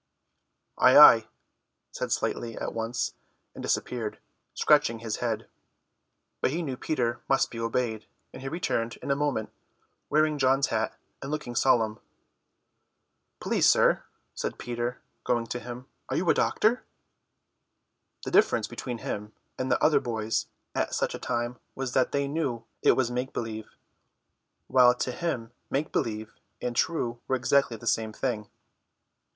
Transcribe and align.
"Ay, 0.79 0.97
ay," 0.97 1.27
said 1.91 2.11
Slightly 2.11 2.57
at 2.57 2.73
once, 2.73 3.13
and 3.53 3.61
disappeared, 3.61 4.17
scratching 4.55 4.97
his 4.97 5.17
head. 5.17 5.47
But 6.41 6.49
he 6.49 6.63
knew 6.63 6.75
Peter 6.75 7.21
must 7.29 7.51
be 7.51 7.59
obeyed, 7.59 8.07
and 8.33 8.41
he 8.41 8.49
returned 8.49 8.97
in 9.03 9.11
a 9.11 9.15
moment, 9.15 9.51
wearing 10.09 10.39
John's 10.39 10.69
hat 10.73 10.97
and 11.21 11.29
looking 11.29 11.53
solemn. 11.53 11.99
"Please, 13.39 13.69
sir," 13.69 14.03
said 14.33 14.57
Peter, 14.57 14.99
going 15.23 15.45
to 15.45 15.59
him, 15.59 15.85
"are 16.09 16.15
you 16.15 16.27
a 16.31 16.33
doctor?" 16.33 16.83
The 18.25 18.31
difference 18.31 18.65
between 18.67 18.97
him 19.05 19.33
and 19.59 19.71
the 19.71 19.83
other 19.83 19.99
boys 19.99 20.47
at 20.73 20.95
such 20.95 21.13
a 21.13 21.19
time 21.19 21.59
was 21.75 21.93
that 21.93 22.11
they 22.11 22.27
knew 22.27 22.65
it 22.81 22.93
was 22.93 23.11
make 23.11 23.33
believe, 23.33 23.69
while 24.65 24.95
to 24.95 25.11
him 25.11 25.51
make 25.69 25.91
believe 25.91 26.33
and 26.59 26.75
true 26.75 27.19
were 27.27 27.35
exactly 27.35 27.77
the 27.77 27.85
same 27.85 28.11
thing. 28.13 28.49